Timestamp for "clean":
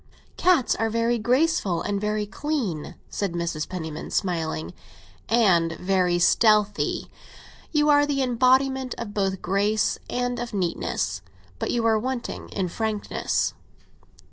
2.25-2.95